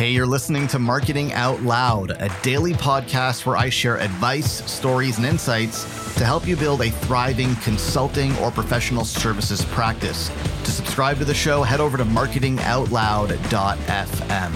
[0.00, 5.18] Hey, you're listening to Marketing Out Loud, a daily podcast where I share advice, stories,
[5.18, 5.84] and insights
[6.14, 10.30] to help you build a thriving consulting or professional services practice.
[10.64, 14.52] To subscribe to the show, head over to marketingoutloud.fm.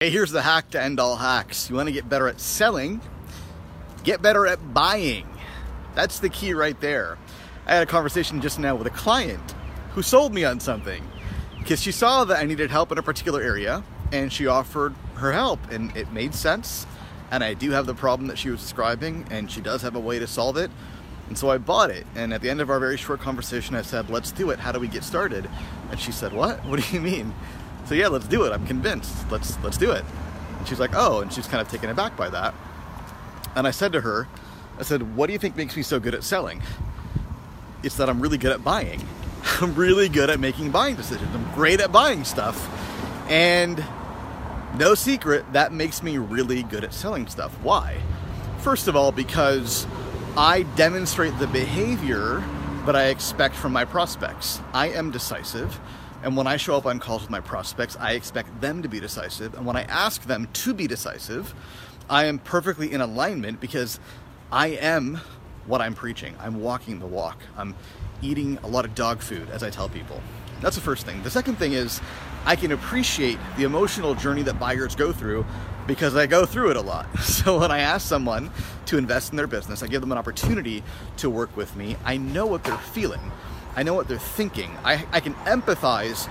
[0.00, 1.70] Hey, here's the hack to end all hacks.
[1.70, 3.00] You want to get better at selling,
[4.02, 5.28] get better at buying.
[5.94, 7.16] That's the key right there.
[7.66, 9.54] I had a conversation just now with a client
[9.90, 11.00] who sold me on something
[11.62, 15.32] because she saw that I needed help in a particular area and she offered her
[15.32, 16.86] help and it made sense.
[17.30, 20.00] And I do have the problem that she was describing and she does have a
[20.00, 20.72] way to solve it.
[21.28, 22.04] And so I bought it.
[22.16, 24.58] And at the end of our very short conversation, I said, Let's do it.
[24.58, 25.48] How do we get started?
[25.90, 26.64] And she said, What?
[26.66, 27.32] What do you mean?
[27.86, 28.52] So yeah, let's do it.
[28.52, 29.30] I'm convinced.
[29.30, 30.04] Let's let's do it.
[30.58, 32.54] And she's like, Oh, and she's kind of taken aback by that.
[33.54, 34.26] And I said to her,
[34.80, 36.60] I said, What do you think makes me so good at selling?
[37.84, 39.00] It's that I'm really good at buying.
[39.60, 41.34] I'm really good at making buying decisions.
[41.34, 42.68] I'm great at buying stuff.
[43.28, 43.84] And
[44.78, 47.52] no secret, that makes me really good at selling stuff.
[47.62, 47.98] Why?
[48.58, 49.86] First of all, because
[50.36, 52.42] I demonstrate the behavior
[52.86, 54.60] that I expect from my prospects.
[54.72, 55.78] I am decisive.
[56.22, 59.00] And when I show up on calls with my prospects, I expect them to be
[59.00, 59.54] decisive.
[59.54, 61.54] And when I ask them to be decisive,
[62.08, 63.98] I am perfectly in alignment because
[64.50, 65.20] I am
[65.66, 66.34] what I'm preaching.
[66.40, 67.38] I'm walking the walk.
[67.56, 67.74] I'm
[68.20, 70.20] eating a lot of dog food, as I tell people.
[70.60, 71.22] That's the first thing.
[71.22, 72.00] The second thing is
[72.44, 75.44] I can appreciate the emotional journey that buyers go through
[75.86, 77.06] because I go through it a lot.
[77.22, 78.50] So when I ask someone
[78.86, 80.84] to invest in their business, I give them an opportunity
[81.16, 81.96] to work with me.
[82.04, 83.32] I know what they're feeling,
[83.74, 84.70] I know what they're thinking.
[84.84, 86.28] I, I can empathize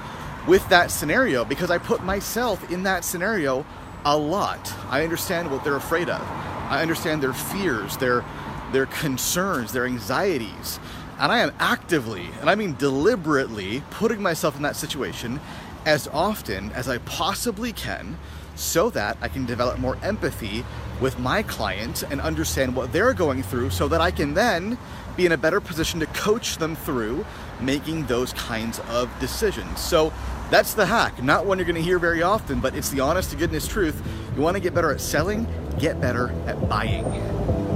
[0.47, 3.65] with that scenario because I put myself in that scenario
[4.05, 4.73] a lot.
[4.89, 6.21] I understand what they're afraid of.
[6.69, 8.23] I understand their fears, their
[8.71, 10.79] their concerns, their anxieties.
[11.19, 15.39] And I am actively, and I mean deliberately, putting myself in that situation
[15.85, 18.17] as often as I possibly can
[18.55, 20.63] so that I can develop more empathy
[20.99, 24.77] with my clients and understand what they're going through so that I can then
[25.17, 27.25] be in a better position to coach them through
[27.59, 29.79] making those kinds of decisions.
[29.79, 30.13] So
[30.49, 31.21] that's the hack.
[31.23, 34.01] Not one you're going to hear very often, but it's the honest to goodness truth.
[34.35, 35.47] You want to get better at selling,
[35.79, 37.70] get better at buying.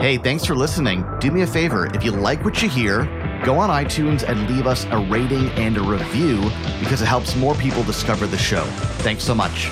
[0.00, 1.04] Hey, thanks for listening.
[1.18, 3.04] Do me a favor, if you like what you hear,
[3.44, 6.40] go on iTunes and leave us a rating and a review
[6.78, 8.62] because it helps more people discover the show.
[9.02, 9.70] Thanks so much.